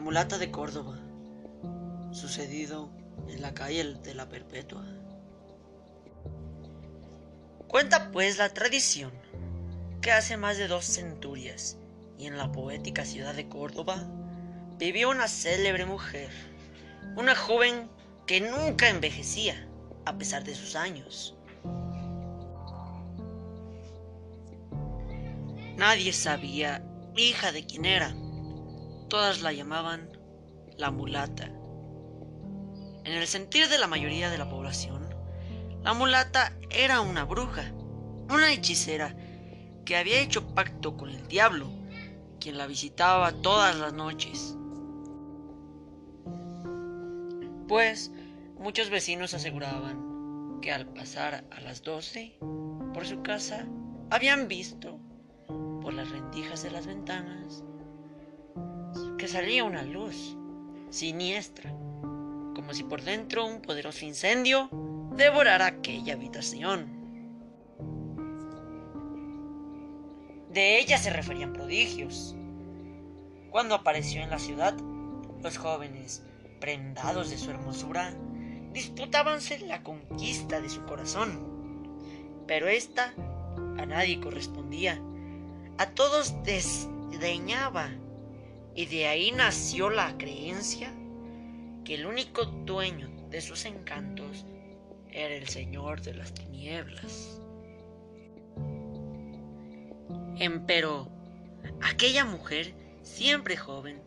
[0.00, 0.98] mulata de Córdoba,
[2.12, 2.90] sucedido
[3.28, 4.84] en la calle de la Perpetua.
[7.68, 9.12] Cuenta pues la tradición
[10.00, 11.76] que hace más de dos centurias
[12.18, 14.04] y en la poética ciudad de Córdoba
[14.78, 16.30] vivió una célebre mujer,
[17.16, 17.88] una joven
[18.26, 19.68] que nunca envejecía
[20.04, 21.36] a pesar de sus años.
[25.76, 26.84] Nadie sabía
[27.16, 28.14] hija de quién era.
[29.14, 30.10] Todas la llamaban
[30.76, 31.44] la mulata.
[31.44, 35.08] En el sentir de la mayoría de la población,
[35.84, 37.72] la mulata era una bruja,
[38.28, 39.14] una hechicera
[39.84, 41.70] que había hecho pacto con el diablo,
[42.40, 44.56] quien la visitaba todas las noches.
[47.68, 48.10] Pues
[48.58, 52.36] muchos vecinos aseguraban que al pasar a las doce
[52.92, 53.64] por su casa
[54.10, 54.98] habían visto
[55.82, 57.62] por las rendijas de las ventanas
[59.24, 60.36] que salía una luz
[60.90, 64.68] siniestra, como si por dentro un poderoso incendio
[65.16, 66.92] devorara aquella habitación.
[70.50, 72.36] De ella se referían prodigios.
[73.48, 74.76] Cuando apareció en la ciudad,
[75.42, 76.22] los jóvenes,
[76.60, 78.14] prendados de su hermosura,
[78.74, 82.42] disputábanse la conquista de su corazón.
[82.46, 83.14] Pero ésta
[83.78, 85.00] a nadie correspondía
[85.78, 87.88] a todos desdeñaba
[88.74, 90.92] y de ahí nació la creencia
[91.84, 94.44] que el único dueño de sus encantos
[95.10, 97.40] era el Señor de las tinieblas.
[100.38, 101.08] Empero,
[101.82, 104.02] aquella mujer, siempre joven,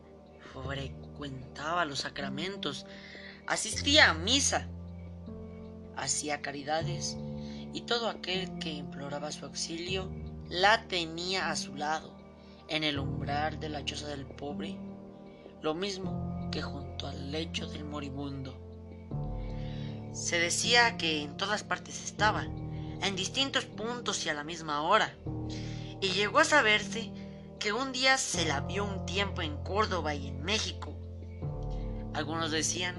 [0.52, 2.86] frecuentaba los sacramentos,
[3.46, 4.68] asistía a misa,
[5.96, 7.18] hacía caridades
[7.74, 10.12] y todo aquel que imploraba su auxilio
[10.50, 12.17] la tenía a su lado,
[12.70, 14.78] en el umbral de la choza del pobre,
[15.62, 18.58] lo mismo que junto al lecho del moribundo.
[20.12, 25.16] Se decía que en todas partes estaba, en distintos puntos y a la misma hora,
[26.02, 27.12] y llegó a saberse
[27.60, 30.96] que un día se la vio un tiempo en Córdoba y en México.
[32.14, 32.96] Algunos decían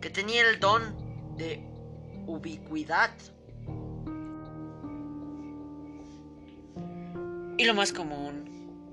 [0.00, 1.64] que tenía el don de
[2.26, 3.10] ubicuidad
[7.56, 8.47] y lo más común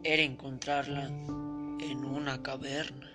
[0.06, 3.15] era encontrarla en una caverna.